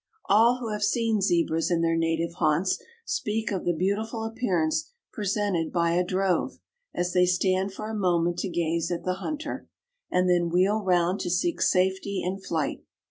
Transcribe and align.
"All 0.27 0.57
who 0.57 0.71
have 0.71 0.81
seen 0.81 1.21
Zebras 1.21 1.69
in 1.69 1.83
their 1.83 1.95
native 1.95 2.33
haunts, 2.37 2.81
speak 3.05 3.51
of 3.51 3.65
the 3.65 3.71
beautiful 3.73 4.23
appearance 4.25 4.89
presented 5.13 5.71
by 5.71 5.91
a 5.91 6.03
drove, 6.03 6.57
as 6.91 7.13
they 7.13 7.27
stand 7.27 7.71
for 7.75 7.87
a 7.87 7.93
moment 7.95 8.39
to 8.39 8.49
gaze 8.49 8.89
at 8.89 9.03
the 9.03 9.17
hunter, 9.21 9.69
and 10.09 10.27
then 10.27 10.49
wheel 10.49 10.83
round 10.83 11.19
to 11.19 11.29
seek 11.29 11.61
safety 11.61 12.23
in 12.25 12.39
flight. 12.39 12.83